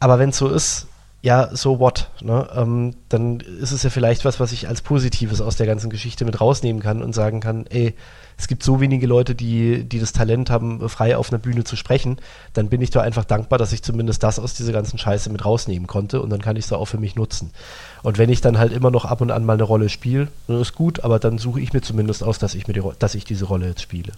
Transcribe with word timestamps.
Aber 0.01 0.19
wenn 0.19 0.31
es 0.31 0.39
so 0.39 0.49
ist, 0.49 0.87
ja, 1.21 1.51
so 1.53 1.81
what? 1.81 2.11
Ne? 2.21 2.49
Ähm, 2.55 2.95
dann 3.09 3.41
ist 3.41 3.73
es 3.73 3.83
ja 3.83 3.91
vielleicht 3.91 4.25
was, 4.25 4.39
was 4.39 4.53
ich 4.53 4.69
als 4.69 4.83
Positives 4.83 5.41
aus 5.41 5.57
der 5.57 5.67
ganzen 5.67 5.91
Geschichte 5.91 6.25
mit 6.25 6.41
rausnehmen 6.41 6.81
kann 6.81 7.03
und 7.03 7.13
sagen 7.13 7.41
kann, 7.41 7.67
ey, 7.67 7.95
es 8.37 8.47
gibt 8.47 8.63
so 8.63 8.81
wenige 8.81 9.09
Leute, 9.09 9.35
die, 9.35 9.83
die 9.83 9.99
das 9.99 10.13
Talent 10.13 10.49
haben, 10.49 10.89
frei 10.89 11.17
auf 11.17 11.33
einer 11.33 11.41
Bühne 11.41 11.65
zu 11.65 11.75
sprechen, 11.75 12.19
dann 12.53 12.69
bin 12.69 12.81
ich 12.81 12.91
da 12.91 13.01
einfach 13.01 13.25
dankbar, 13.25 13.59
dass 13.59 13.73
ich 13.73 13.83
zumindest 13.83 14.23
das 14.23 14.39
aus 14.39 14.55
dieser 14.55 14.73
ganzen 14.73 14.97
Scheiße 14.97 15.29
mit 15.31 15.45
rausnehmen 15.45 15.89
konnte 15.89 16.23
und 16.23 16.31
dann 16.31 16.41
kann 16.41 16.55
ich 16.55 16.67
es 16.67 16.73
auch 16.73 16.85
für 16.85 16.99
mich 16.99 17.17
nutzen. 17.17 17.51
Und 18.05 18.17
wenn 18.17 18.31
ich 18.31 18.41
dann 18.41 18.59
halt 18.59 18.73
immer 18.73 18.93
noch 18.93 19.05
ab 19.05 19.21
und 19.21 19.33
an 19.33 19.45
mal 19.45 19.55
eine 19.55 19.65
Rolle 19.65 19.89
spiele, 19.89 20.29
dann 20.47 20.61
ist 20.61 20.77
gut, 20.77 21.01
aber 21.01 21.19
dann 21.19 21.39
suche 21.39 21.61
ich 21.61 21.73
mir 21.73 21.81
zumindest 21.81 22.23
aus, 22.23 22.39
dass 22.39 22.55
ich, 22.55 22.69
mir 22.69 22.75
die, 22.75 22.83
dass 23.01 23.17
ich 23.17 23.25
diese 23.25 23.47
Rolle 23.47 23.67
jetzt 23.67 23.83
spiele. 23.83 24.13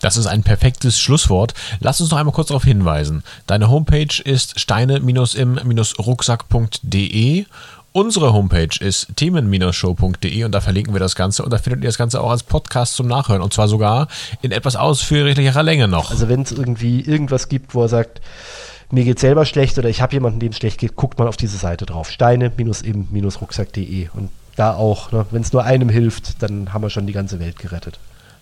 Das 0.00 0.16
ist 0.16 0.26
ein 0.26 0.42
perfektes 0.42 0.98
Schlusswort. 0.98 1.52
Lass 1.80 2.00
uns 2.00 2.10
noch 2.10 2.18
einmal 2.18 2.34
kurz 2.34 2.48
darauf 2.48 2.64
hinweisen. 2.64 3.22
Deine 3.46 3.70
Homepage 3.70 4.20
ist 4.24 4.58
steine-im-rucksack.de. 4.60 7.44
Unsere 7.92 8.32
Homepage 8.34 8.78
ist 8.78 9.16
themen-show.de 9.16 10.44
und 10.44 10.52
da 10.52 10.60
verlinken 10.60 10.94
wir 10.94 11.00
das 11.00 11.14
Ganze 11.14 11.42
und 11.42 11.50
da 11.50 11.56
findet 11.56 11.82
ihr 11.82 11.88
das 11.88 11.96
Ganze 11.96 12.20
auch 12.20 12.30
als 12.30 12.42
Podcast 12.42 12.94
zum 12.94 13.06
Nachhören 13.06 13.40
und 13.40 13.54
zwar 13.54 13.68
sogar 13.68 14.08
in 14.42 14.52
etwas 14.52 14.76
ausführlicherer 14.76 15.62
Länge 15.62 15.88
noch. 15.88 16.10
Also 16.10 16.28
wenn 16.28 16.42
es 16.42 16.52
irgendwie 16.52 17.00
irgendwas 17.00 17.48
gibt, 17.48 17.74
wo 17.74 17.80
er 17.80 17.88
sagt, 17.88 18.20
mir 18.90 19.04
geht 19.04 19.18
selber 19.18 19.46
schlecht 19.46 19.78
oder 19.78 19.88
ich 19.88 20.02
habe 20.02 20.12
jemanden, 20.12 20.40
dem 20.40 20.52
es 20.52 20.58
schlecht 20.58 20.78
geht, 20.78 20.94
guckt 20.94 21.18
mal 21.18 21.26
auf 21.26 21.38
diese 21.38 21.56
Seite 21.56 21.86
drauf. 21.86 22.10
Steine-im-rucksack.de 22.10 24.08
und 24.12 24.28
da 24.56 24.74
auch, 24.74 25.10
ne, 25.12 25.24
wenn 25.30 25.40
es 25.40 25.54
nur 25.54 25.64
einem 25.64 25.88
hilft, 25.88 26.42
dann 26.42 26.74
haben 26.74 26.82
wir 26.82 26.90
schon 26.90 27.06
die 27.06 27.14
ganze 27.14 27.40
Welt 27.40 27.58
gerettet. 27.58 27.98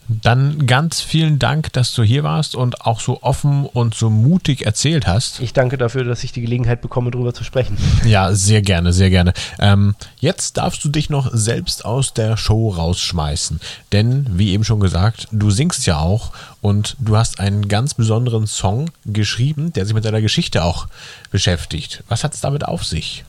Dann 0.09 0.67
ganz 0.67 1.01
vielen 1.01 1.39
Dank, 1.39 1.73
dass 1.73 1.95
du 1.95 2.03
hier 2.03 2.25
warst 2.25 2.55
und 2.55 2.83
auch 2.83 3.01
so 3.01 3.23
offen 3.23 3.65
und 3.65 3.95
so 3.95 4.11
mutig 4.11 4.67
erzählt 4.67 5.07
hast. 5.07 5.41
Ich 5.41 5.53
danke 5.55 5.79
dafür, 5.79 6.05
dass 6.05 6.25
ich 6.25 6.33
die 6.33 6.43
Gelegenheit 6.43 6.83
bekomme, 6.83 7.11
darüber 7.11 7.33
zu 7.33 7.45
sprechen. 7.45 7.77
Ja, 8.05 8.35
sehr 8.35 8.61
gerne, 8.61 8.93
sehr 8.93 9.09
gerne. 9.09 9.33
Ähm, 9.59 9.95
jetzt 10.19 10.59
darfst 10.59 10.85
du 10.85 10.89
dich 10.91 11.09
noch 11.09 11.31
selbst 11.33 11.85
aus 11.85 12.13
der 12.13 12.37
Show 12.37 12.69
rausschmeißen. 12.69 13.61
Denn, 13.93 14.27
wie 14.31 14.53
eben 14.53 14.63
schon 14.63 14.79
gesagt, 14.79 15.27
du 15.33 15.51
singst 15.51 15.87
ja 15.87 15.99
auch 15.99 16.33
und 16.61 16.97
du 16.99 17.17
hast 17.17 17.41
einen 17.41 17.67
ganz 17.69 17.95
besonderen 17.95 18.47
Song 18.47 18.91
geschrieben, 19.07 19.73
der 19.73 19.87
sich 19.87 19.95
mit 19.95 20.05
deiner 20.05 20.21
Geschichte 20.21 20.65
auch 20.65 20.87
beschäftigt. 21.31 22.05
Was 22.09 22.25
hat 22.25 22.35
es 22.35 22.41
damit 22.41 22.67
auf 22.67 22.85
sich? 22.85 23.25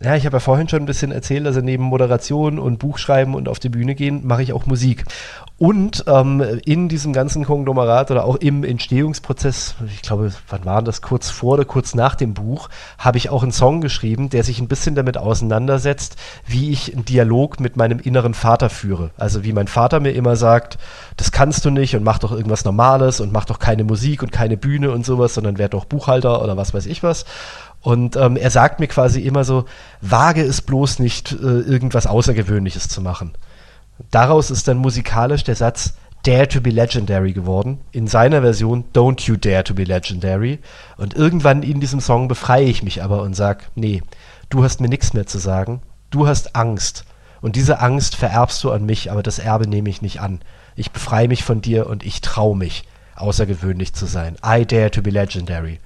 Ja, 0.00 0.14
ich 0.14 0.24
habe 0.26 0.36
ja 0.36 0.40
vorhin 0.40 0.68
schon 0.68 0.78
ein 0.80 0.86
bisschen 0.86 1.10
erzählt, 1.10 1.44
also 1.44 1.60
neben 1.60 1.82
Moderation 1.82 2.60
und 2.60 2.78
Buchschreiben 2.78 3.34
und 3.34 3.48
auf 3.48 3.58
die 3.58 3.68
Bühne 3.68 3.96
gehen, 3.96 4.24
mache 4.24 4.44
ich 4.44 4.52
auch 4.52 4.64
Musik. 4.64 5.04
Und 5.58 6.04
ähm, 6.06 6.40
in 6.64 6.88
diesem 6.88 7.12
ganzen 7.12 7.44
Konglomerat 7.44 8.12
oder 8.12 8.24
auch 8.24 8.36
im 8.36 8.62
Entstehungsprozess, 8.62 9.74
ich 9.92 10.02
glaube, 10.02 10.32
wann 10.48 10.64
war 10.64 10.82
das, 10.82 11.02
kurz 11.02 11.30
vor 11.30 11.54
oder 11.54 11.64
kurz 11.64 11.96
nach 11.96 12.14
dem 12.14 12.32
Buch, 12.32 12.68
habe 12.96 13.18
ich 13.18 13.28
auch 13.28 13.42
einen 13.42 13.50
Song 13.50 13.80
geschrieben, 13.80 14.30
der 14.30 14.44
sich 14.44 14.60
ein 14.60 14.68
bisschen 14.68 14.94
damit 14.94 15.18
auseinandersetzt, 15.18 16.14
wie 16.46 16.70
ich 16.70 16.94
einen 16.94 17.04
Dialog 17.04 17.58
mit 17.58 17.76
meinem 17.76 17.98
inneren 17.98 18.34
Vater 18.34 18.70
führe. 18.70 19.10
Also 19.16 19.42
wie 19.42 19.52
mein 19.52 19.66
Vater 19.66 19.98
mir 19.98 20.12
immer 20.12 20.36
sagt, 20.36 20.78
das 21.16 21.32
kannst 21.32 21.64
du 21.64 21.70
nicht 21.70 21.96
und 21.96 22.04
mach 22.04 22.20
doch 22.20 22.30
irgendwas 22.30 22.64
Normales 22.64 23.18
und 23.18 23.32
mach 23.32 23.46
doch 23.46 23.58
keine 23.58 23.82
Musik 23.82 24.22
und 24.22 24.30
keine 24.30 24.56
Bühne 24.56 24.92
und 24.92 25.04
sowas, 25.04 25.34
sondern 25.34 25.58
werd 25.58 25.74
doch 25.74 25.86
Buchhalter 25.86 26.40
oder 26.40 26.56
was 26.56 26.72
weiß 26.72 26.86
ich 26.86 27.02
was. 27.02 27.24
Und 27.88 28.16
ähm, 28.16 28.36
er 28.36 28.50
sagt 28.50 28.80
mir 28.80 28.86
quasi 28.86 29.22
immer 29.22 29.44
so, 29.44 29.64
wage 30.02 30.42
es 30.42 30.60
bloß 30.60 30.98
nicht, 30.98 31.32
äh, 31.32 31.36
irgendwas 31.60 32.06
Außergewöhnliches 32.06 32.86
zu 32.88 33.00
machen. 33.00 33.32
Daraus 34.10 34.50
ist 34.50 34.68
dann 34.68 34.76
musikalisch 34.76 35.42
der 35.42 35.56
Satz 35.56 35.94
Dare 36.22 36.46
to 36.48 36.60
be 36.60 36.68
Legendary 36.68 37.32
geworden. 37.32 37.78
In 37.90 38.06
seiner 38.06 38.42
Version 38.42 38.84
Don't 38.92 39.26
You 39.26 39.36
Dare 39.36 39.64
to 39.64 39.72
be 39.72 39.84
Legendary. 39.84 40.58
Und 40.98 41.14
irgendwann 41.14 41.62
in 41.62 41.80
diesem 41.80 42.00
Song 42.00 42.28
befreie 42.28 42.66
ich 42.66 42.82
mich 42.82 43.02
aber 43.02 43.22
und 43.22 43.32
sag, 43.32 43.70
nee, 43.74 44.02
du 44.50 44.62
hast 44.62 44.82
mir 44.82 44.90
nichts 44.90 45.14
mehr 45.14 45.26
zu 45.26 45.38
sagen. 45.38 45.80
Du 46.10 46.26
hast 46.26 46.56
Angst. 46.56 47.06
Und 47.40 47.56
diese 47.56 47.80
Angst 47.80 48.16
vererbst 48.16 48.62
du 48.64 48.70
an 48.70 48.84
mich, 48.84 49.10
aber 49.10 49.22
das 49.22 49.38
Erbe 49.38 49.66
nehme 49.66 49.88
ich 49.88 50.02
nicht 50.02 50.20
an. 50.20 50.42
Ich 50.76 50.90
befreie 50.90 51.26
mich 51.28 51.42
von 51.42 51.62
dir 51.62 51.86
und 51.86 52.04
ich 52.04 52.20
traue 52.20 52.54
mich, 52.54 52.84
außergewöhnlich 53.16 53.94
zu 53.94 54.04
sein. 54.04 54.36
I 54.44 54.66
dare 54.66 54.90
to 54.90 55.00
be 55.00 55.08
legendary. 55.08 55.80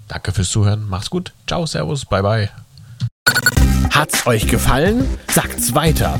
Danke 0.07 0.33
fürs 0.33 0.49
Zuhören. 0.49 0.87
Macht's 0.89 1.09
gut. 1.09 1.31
Ciao, 1.47 1.65
Servus, 1.65 2.05
bye 2.05 2.21
bye. 2.21 2.49
Hat's 3.91 4.27
euch 4.27 4.47
gefallen? 4.47 5.05
Sagt's 5.27 5.73
weiter. 5.73 6.19